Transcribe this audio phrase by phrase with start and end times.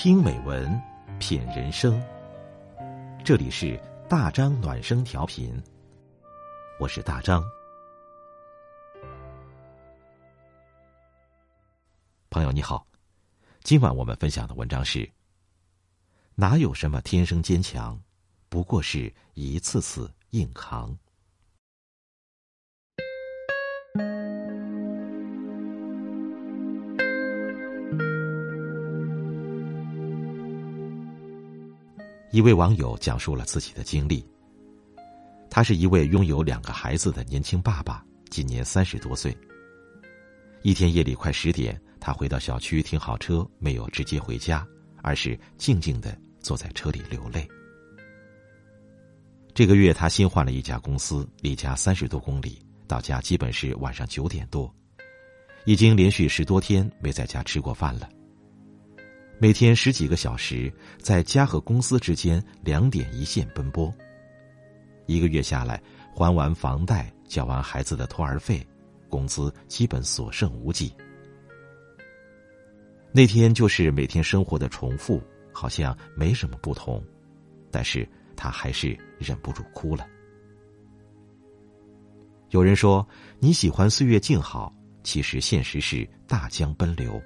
[0.00, 0.80] 听美文，
[1.18, 2.00] 品人生。
[3.24, 3.76] 这里是
[4.08, 5.60] 大张暖声调频，
[6.78, 7.42] 我是大张。
[12.30, 12.86] 朋友你好，
[13.64, 15.10] 今晚我们分享的文章是：
[16.36, 18.00] 哪有什么天生坚强，
[18.48, 20.96] 不过是一次次硬扛。
[32.30, 34.24] 一位网友讲述了自己的经历。
[35.50, 39.36] 他是一位拥有两个孩子的年轻爸爸，今年三十多岁。
[40.62, 44.66] 一天夜里快十点，他回到小区停好车，没有直接回家，
[45.02, 47.48] 而是静静的坐在车里流泪。
[49.54, 54.72] 这个月他新换了一家公司，离家三十多公里，到家基本是晚上九点多，
[55.64, 58.06] 已经连续十多天没在家吃过饭了。
[59.40, 63.92] 每天十几个小时，在家和公司之间两点一线奔波。
[65.06, 65.80] 一个月下来，
[66.12, 68.66] 还完房贷，交完孩子的托儿费，
[69.08, 70.92] 工资基本所剩无几。
[73.12, 75.22] 那天就是每天生活的重复，
[75.52, 77.00] 好像没什么不同，
[77.70, 80.04] 但是他还是忍不住哭了。
[82.50, 83.06] 有人说
[83.38, 87.22] 你喜欢岁月静好，其实现实是大江奔流。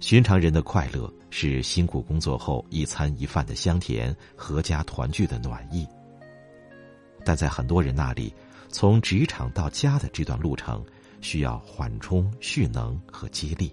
[0.00, 5.86] 寻常人的快乐是辛苦工作后一餐一饭的香甜，阖家团聚的暖意。
[7.22, 8.34] 但在很多人那里，
[8.70, 10.82] 从职场到家的这段路程，
[11.20, 13.70] 需要缓冲、蓄能和激励。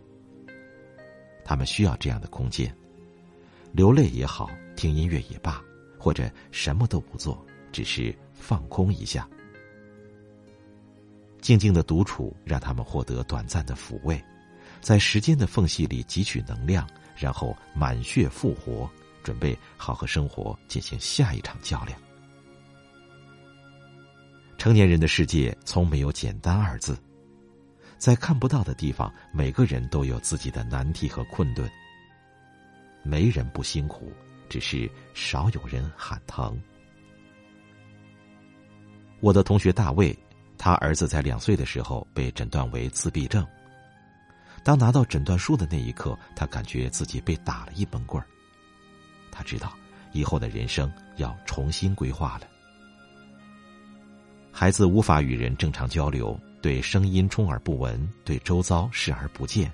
[1.46, 2.76] 他们需要这样的空间，
[3.72, 5.64] 流泪也好，听音乐也罢，
[5.98, 9.26] 或者什么都不做，只是放空一下，
[11.40, 14.22] 静静的独处，让他们获得短暂的抚慰。
[14.82, 18.90] 在时间的缝隙里汲取能量，然后满血复活，
[19.24, 22.00] 准备好和生活进行下一场较量。
[24.58, 26.98] 成年人的世界从没有简单二字，
[27.98, 31.70] 在看不到的地方，每个人都有自己的难题和困顿。
[33.04, 34.12] 没人不辛苦，
[34.50, 36.60] 只是少有人喊疼。
[39.20, 40.18] 我的同学大卫，
[40.58, 43.46] 他儿子在两岁的时候被诊断为自闭症。
[44.68, 48.28] 当拿到诊断书的那一刻，他感觉自己被打了一闷棍儿。
[49.32, 49.74] 他知道
[50.12, 52.48] 以后的人生要重新规划了。
[54.52, 59.72] 孩子无法与人正常交流，对声音充耳不闻，对周遭视而不见，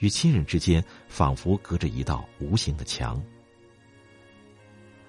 [0.00, 3.22] 与亲人之间仿佛隔着一道无形的墙。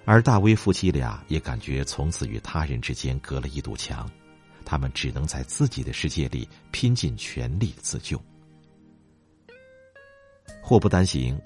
[0.06, 4.08] 而大威夫妻俩也感觉从此与他人之间隔了一堵墙，
[4.64, 8.22] 他们只能在自己的世界里拼尽全力自救。
[10.61, 11.39] 祸不单行，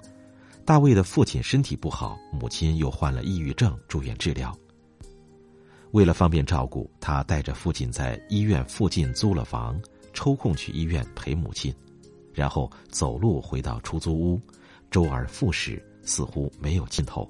[0.64, 4.56] 大卫的父亲身体不好，母亲又患了抑郁症，住院治疗。
[5.92, 9.80] 为了方便照顾，他带着父亲在医院附近租了房，
[10.12, 11.74] 抽空去医院陪母亲，
[12.32, 14.40] 然后走路回到出租屋，
[14.90, 17.28] 周而复始，似乎没有尽头。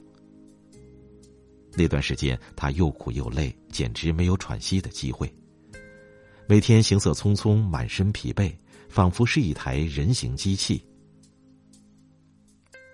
[1.72, 5.32] 那段时间，他又苦又累，简直没有喘息的机会。
[6.46, 8.52] 每天行色匆匆，满身疲惫，
[8.88, 10.84] 仿佛是一台人形机器。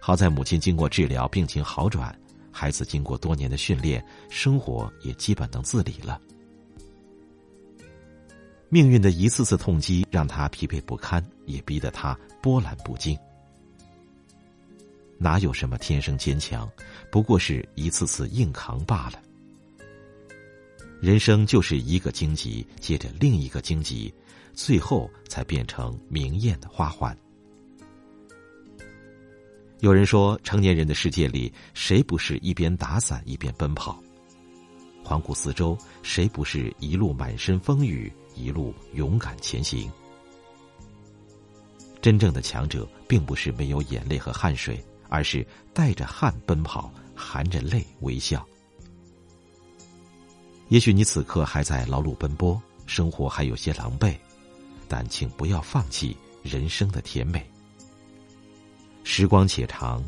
[0.06, 2.14] 好在母亲经过治疗，病情好转；
[2.52, 4.00] 孩子经过多年的训练，
[4.30, 6.20] 生活也基本能自理了。
[8.68, 13.18] 命运的一次次痛击让他疲惫不堪，也逼得他波澜不惊。
[15.18, 16.70] 哪有什么天生坚强，
[17.10, 19.20] 不过是一次次硬扛罢了。
[21.00, 24.14] 人生就是一个荆棘接着另一个荆棘，
[24.54, 27.12] 最后才变成明艳的花环。
[29.80, 34.02] 有人说，成年人的世界里，谁不是一边打伞一边奔跑？
[35.04, 39.90] 环顾四周，谁不是一路满身风雨，一路勇敢前行？
[42.00, 48.44] 真正的强者，并不是没有眼泪和汗水，而是带着汗奔跑，含着泪微笑。
[50.68, 54.16] 也许你此刻还在劳碌奔波，生活还有些狼狈，
[54.88, 57.46] 但请不要放弃人生的甜美。
[59.08, 60.02] 时光且长，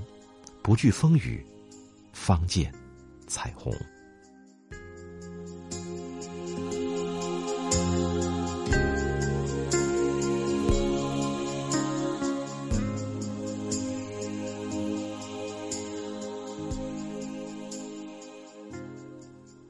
[0.60, 1.40] 不惧风雨，
[2.12, 2.70] 方见
[3.28, 3.72] 彩虹。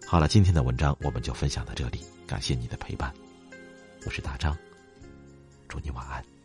[0.06, 3.12] 好了，今天的文章我们就分享到这里，感谢你的陪伴，
[4.06, 4.56] 我是大张，
[5.69, 6.38] 祝你晚安。